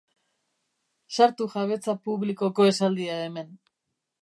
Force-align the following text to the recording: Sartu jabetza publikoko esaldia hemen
Sartu 1.17 1.47
jabetza 1.57 1.95
publikoko 2.09 2.69
esaldia 2.73 3.21
hemen 3.29 3.55